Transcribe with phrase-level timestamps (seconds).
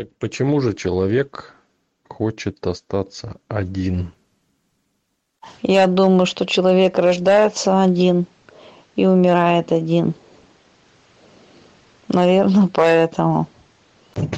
[0.00, 1.54] Так почему же человек
[2.08, 4.14] хочет остаться один?
[5.60, 8.24] Я думаю, что человек рождается один
[8.96, 10.14] и умирает один.
[12.08, 13.46] Наверное, поэтому.
[14.16, 14.30] Ну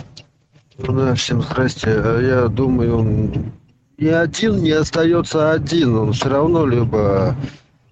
[0.78, 1.90] да, всем здрасте.
[1.90, 3.52] А Я думаю, он
[3.98, 5.96] и один не остается один.
[5.96, 7.36] Он все равно либо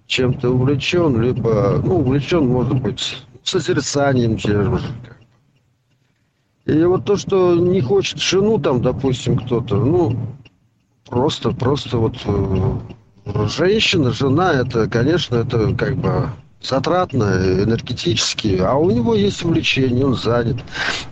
[0.07, 4.83] чем-то увлечен, либо, ну, увлечен, может быть, созерцанием тем же.
[6.65, 10.15] И вот то, что не хочет жену там, допустим, кто-то, ну,
[11.09, 16.29] просто, просто вот э, женщина, жена, это, конечно, это как бы
[16.61, 20.57] затратно, энергетически, а у него есть увлечение, он занят.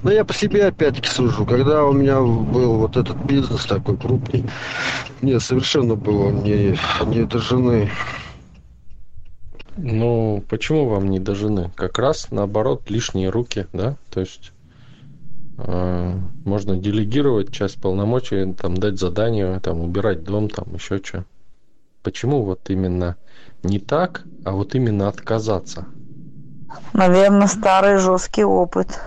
[0.04, 1.46] Но я по себе опять-таки сужу.
[1.46, 4.46] Когда у меня был вот этот бизнес такой крупный,
[5.22, 6.78] мне совершенно было не,
[7.08, 7.90] не до жены.
[9.78, 11.72] Ну, почему вам не до жены?
[11.76, 13.96] Как раз наоборот, лишние руки, да?
[14.12, 14.52] То есть
[15.66, 21.26] можно делегировать часть полномочий, там, дать задание, там, убирать дом, там, еще что.
[22.02, 23.18] Почему вот именно
[23.64, 25.88] не так, а вот именно отказаться?
[26.94, 29.00] Наверное, старый жесткий опыт.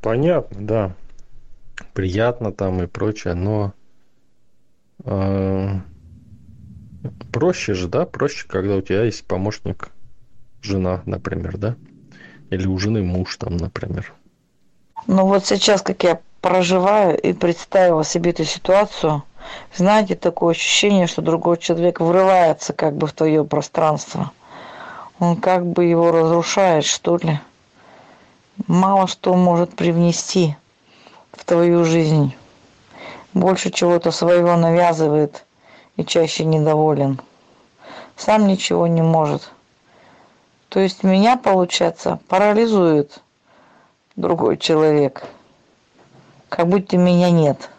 [0.00, 0.94] Понятно, да.
[1.92, 3.72] Приятно там и прочее, но
[5.04, 5.68] э,
[7.30, 8.04] проще же, да?
[8.04, 9.90] Проще, когда у тебя есть помощник,
[10.60, 11.76] жена, например, да?
[12.50, 14.12] Или у жены муж там, например.
[15.06, 19.22] Ну вот сейчас, как я проживаю и представила себе эту ситуацию,
[19.74, 24.32] знаете, такое ощущение, что другой человек врывается как бы в твое пространство.
[25.18, 27.40] Он как бы его разрушает, что ли.
[28.66, 30.56] Мало что может привнести
[31.32, 32.34] в твою жизнь.
[33.34, 35.44] Больше чего-то своего навязывает
[35.96, 37.20] и чаще недоволен.
[38.16, 39.52] Сам ничего не может.
[40.68, 43.20] То есть меня, получается, парализует
[44.16, 45.24] другой человек.
[46.48, 47.70] Как будто меня нет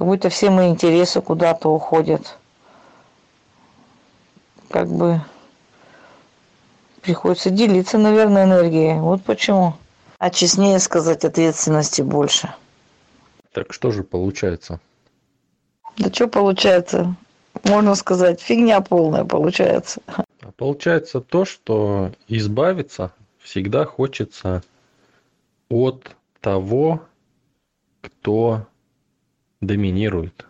[0.00, 2.38] как будто все мои интересы куда-то уходят.
[4.70, 5.20] Как бы
[7.02, 8.98] приходится делиться, наверное, энергией.
[8.98, 9.74] Вот почему.
[10.16, 12.54] А честнее сказать, ответственности больше.
[13.52, 14.80] Так что же получается?
[15.98, 17.14] Да что получается?
[17.64, 20.00] Можно сказать, фигня полная получается.
[20.60, 24.62] А получается то, что избавиться всегда хочется
[25.70, 27.00] от того,
[28.02, 28.66] кто
[29.62, 30.44] доминирует.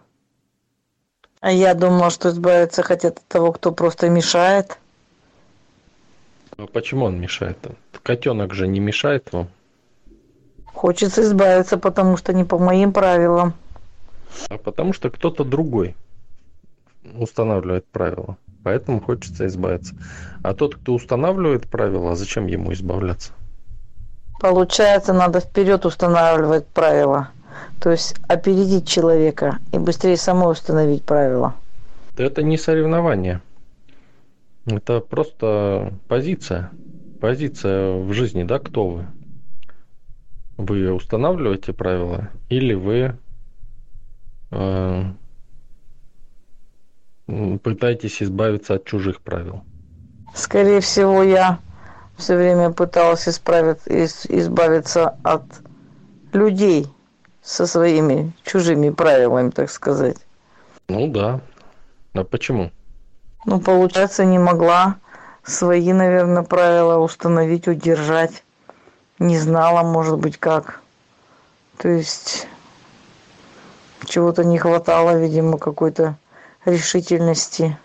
[1.39, 4.81] А я думала, что избавиться хотят от того, кто просто мешает.
[6.57, 7.59] Ну почему он мешает?
[8.03, 9.49] Котенок же не мешает вам.
[10.65, 13.55] Хочется избавиться, потому что не по моим правилам.
[14.49, 15.95] А потому что кто-то другой
[17.15, 18.37] устанавливает правила.
[18.63, 19.95] Поэтому хочется избавиться.
[20.43, 23.33] А тот, кто устанавливает правила, зачем ему избавляться?
[24.41, 27.29] Получается, надо вперед устанавливать правила.
[27.81, 31.55] То есть опередить человека и быстрее самой установить правила.
[32.17, 33.41] Это не соревнование.
[34.67, 36.71] Это просто позиция.
[37.21, 39.07] Позиция в жизни, да, кто вы?
[40.57, 43.17] Вы устанавливаете правила или вы
[44.51, 45.05] э,
[47.63, 49.63] пытаетесь избавиться от чужих правил?
[50.35, 51.59] Скорее всего, я
[52.17, 55.45] все время пыталась избавиться от
[56.33, 56.87] людей,
[57.43, 60.19] со своими чужими правилами, так сказать.
[60.89, 61.41] Ну да.
[62.15, 62.71] А почему?
[63.47, 64.97] Ну, получается, не могла
[65.45, 68.45] свои, наверное, правила установить, удержать.
[69.19, 70.81] Не знала, может быть, как.
[71.79, 72.47] То есть
[74.05, 76.17] чего-то не хватало, видимо, какой-то
[76.65, 77.79] решительности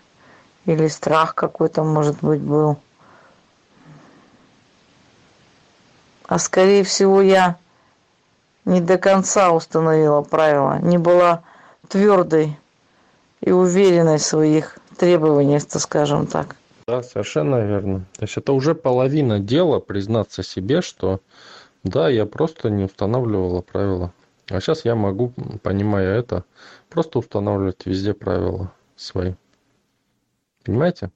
[0.64, 2.78] или страх какой-то, может быть, был.
[6.26, 7.56] А скорее всего, я
[8.64, 11.42] не до конца установила правила, не была
[11.88, 12.58] твердой
[13.40, 16.56] и уверенной в своих требованиях, скажем так.
[16.88, 18.04] Да, совершенно верно.
[18.16, 21.20] То есть это уже половина дела признаться себе, что
[21.84, 24.12] да, я просто не устанавливала правила.
[24.48, 25.32] А сейчас я могу,
[25.62, 26.44] понимая это,
[26.88, 29.34] просто устанавливать везде правила свои.
[30.64, 31.10] Понимаете?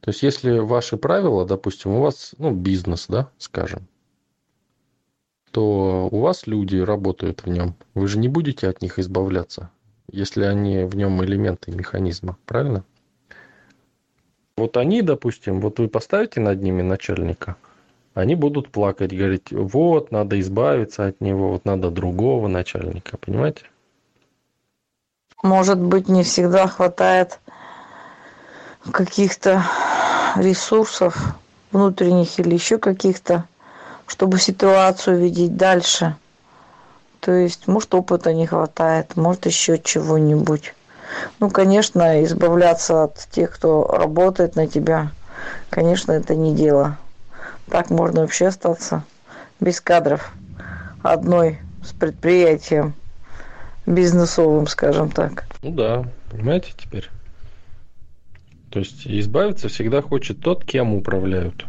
[0.00, 3.86] То есть если ваши правила, допустим, у вас, ну, бизнес, да, скажем,
[5.50, 7.74] то у вас люди работают в нем.
[7.94, 9.70] Вы же не будете от них избавляться,
[10.10, 12.84] если они в нем элементы механизма, правильно?
[14.56, 17.56] Вот они, допустим, вот вы поставите над ними начальника,
[18.14, 23.64] они будут плакать, говорить, вот, надо избавиться от него, вот надо другого начальника, понимаете?
[25.42, 27.38] Может быть, не всегда хватает
[28.90, 29.62] каких-то
[30.36, 31.16] ресурсов
[31.70, 33.44] внутренних или еще каких-то
[34.06, 36.16] чтобы ситуацию видеть дальше.
[37.20, 40.74] То есть, может, опыта не хватает, может, еще чего-нибудь.
[41.40, 45.10] Ну, конечно, избавляться от тех, кто работает на тебя,
[45.70, 46.98] конечно, это не дело.
[47.70, 49.04] Так можно вообще остаться
[49.60, 50.32] без кадров
[51.02, 52.94] одной с предприятием
[53.86, 55.44] бизнесовым, скажем так.
[55.62, 57.08] Ну да, понимаете теперь?
[58.70, 61.66] То есть избавиться всегда хочет тот, кем управляют.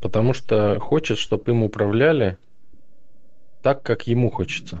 [0.00, 2.36] Потому что хочет, чтобы им управляли
[3.62, 4.80] так, как ему хочется.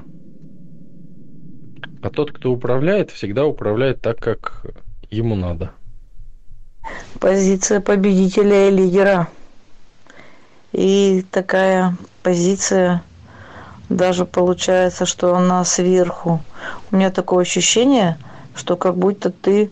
[2.00, 4.66] А тот, кто управляет, всегда управляет так, как
[5.10, 5.72] ему надо.
[7.20, 9.28] Позиция победителя и лидера.
[10.72, 13.02] И такая позиция
[13.88, 16.42] даже получается, что она сверху.
[16.90, 18.18] У меня такое ощущение,
[18.54, 19.70] что как будто ты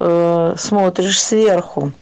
[0.00, 1.92] э, смотришь сверху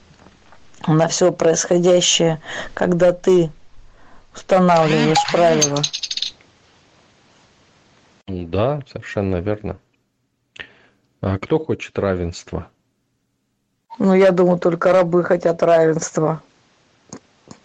[0.87, 2.41] на все происходящее,
[2.75, 3.51] когда ты
[4.35, 5.83] устанавливаешь правила.
[8.27, 9.79] Да, совершенно верно.
[11.21, 12.69] А кто хочет равенства?
[13.99, 16.43] Ну, я думаю, только рабы хотят равенства.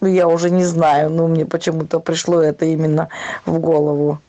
[0.00, 3.08] Ну, я уже не знаю, но мне почему-то пришло это именно
[3.46, 4.20] в голову.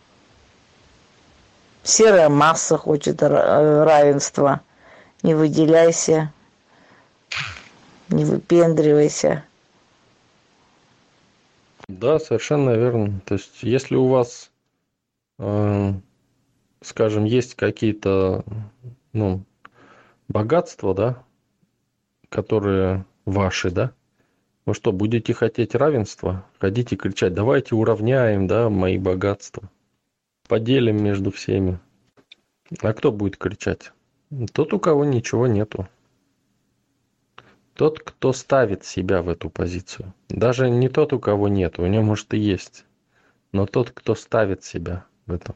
[1.83, 4.61] Серая масса хочет равенства.
[5.21, 6.31] Не выделяйся,
[8.07, 9.43] не выпендривайся.
[11.87, 13.19] Да, совершенно верно.
[13.25, 14.51] То есть, если у вас,
[15.39, 15.93] э,
[16.81, 18.45] скажем, есть какие-то,
[19.11, 19.43] ну,
[20.27, 21.23] богатства, да,
[22.29, 23.93] которые ваши, да,
[24.65, 26.45] вы что, будете хотеть равенства?
[26.59, 29.69] Ходите кричать, давайте уравняем, да, мои богатства.
[30.47, 31.79] Поделим между всеми.
[32.81, 33.91] А кто будет кричать?
[34.53, 35.87] Тот, у кого ничего нету.
[37.73, 40.13] Тот, кто ставит себя в эту позицию.
[40.27, 42.85] Даже не тот, у кого нет, у него может и есть.
[43.51, 45.55] Но тот, кто ставит себя в этом.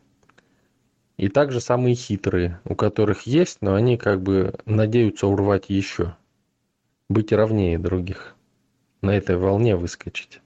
[1.17, 6.15] И также самые хитрые, у которых есть, но они как бы надеются урвать еще.
[7.13, 8.33] Быть равнее других
[9.03, 10.41] на этой волне выскочить.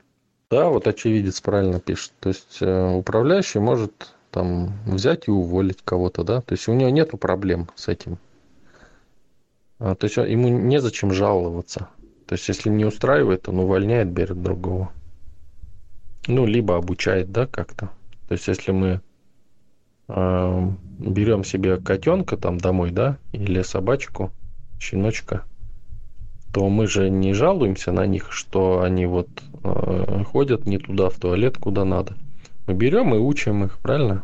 [0.51, 2.11] Да, вот очевидец правильно пишет.
[2.19, 6.89] То есть э, управляющий может там взять и уволить кого-то, да, то есть у него
[6.89, 8.17] нет проблем с этим.
[9.79, 11.87] А, то есть ему незачем жаловаться.
[12.25, 14.91] То есть если не устраивает, он увольняет, берет другого.
[16.27, 17.91] Ну, либо обучает, да, как-то.
[18.27, 18.99] То есть если мы
[20.09, 24.33] э, берем себе котенка там домой, да, или собачку,
[24.77, 25.45] щеночка,
[26.57, 29.29] то мы же не жалуемся на них, что они вот
[29.63, 32.17] э, ходят не туда, в туалет, куда надо.
[32.65, 34.23] Мы берем и учим их, правильно?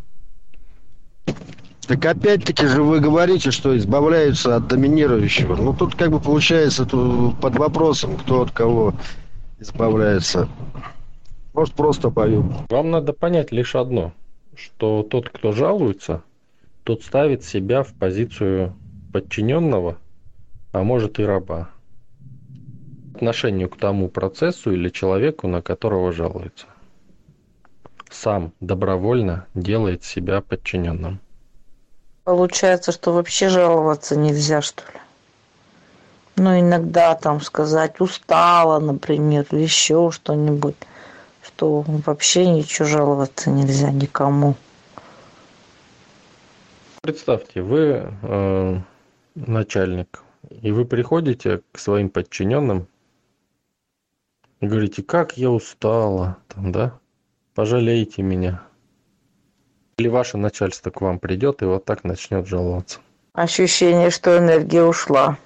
[1.85, 5.55] Так опять-таки же вы говорите, что избавляются от доминирующего.
[5.55, 8.95] Ну тут как бы получается тут под вопросом, кто от кого
[9.59, 10.49] избавляется.
[11.53, 12.51] Может просто пою.
[12.71, 14.11] Вам надо понять лишь одно,
[14.55, 16.23] что тот, кто жалуется,
[16.83, 18.73] тот ставит себя в позицию
[19.11, 19.97] подчиненного,
[20.71, 21.69] а может и раба
[23.13, 26.65] отношению к тому процессу или человеку, на которого жалуется.
[28.09, 31.19] Сам добровольно делает себя подчиненным.
[32.23, 34.99] Получается, что вообще жаловаться нельзя, что ли?
[36.35, 40.75] Ну, иногда там сказать устала, например, или еще что-нибудь,
[41.43, 44.55] что вообще ничего жаловаться нельзя никому.
[47.01, 48.77] Представьте, вы э,
[49.35, 50.23] начальник,
[50.61, 52.87] и вы приходите к своим подчиненным
[54.67, 56.99] говорите, как я устала, там, да,
[57.55, 58.61] пожалейте меня.
[59.97, 62.99] Или ваше начальство к вам придет и вот так начнет жаловаться.
[63.33, 65.37] Ощущение, что энергия ушла.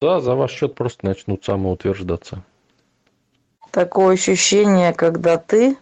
[0.00, 2.42] Да, за ваш счет просто начнут самоутверждаться.
[3.70, 5.76] Такое ощущение, когда ты,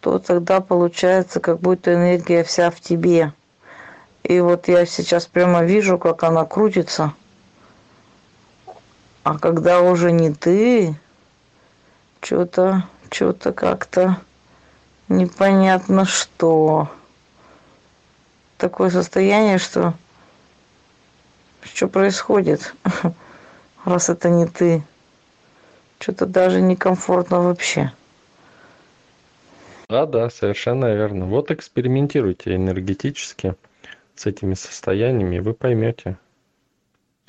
[0.00, 3.32] то тогда получается, как будто энергия вся в тебе.
[4.22, 7.12] И вот я сейчас прямо вижу, как она крутится.
[9.22, 10.96] А когда уже не ты,
[12.20, 14.16] что-то, что-то как-то
[15.08, 16.90] непонятно что.
[18.56, 19.94] Такое состояние, что
[21.62, 22.74] что происходит,
[23.84, 24.82] раз это не ты.
[26.00, 27.92] Что-то даже некомфортно вообще.
[29.88, 31.26] Да, да, совершенно верно.
[31.26, 33.54] Вот экспериментируйте энергетически
[34.14, 36.18] с этими состояниями, вы поймете,